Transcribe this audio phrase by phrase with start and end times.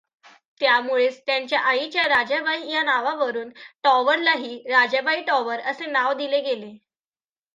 [0.61, 3.49] त्यामुळेच त्यांच्या आईच्या राजाबाई या नावावरून
[3.83, 6.71] टॉवरलाही राजाबाई टॉवर असे नाव दिले गेले.